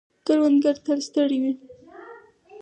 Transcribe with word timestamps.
کروندگر 0.25 0.75
تل 0.85 0.99
ستړي 1.07 1.37
وي. 1.43 1.53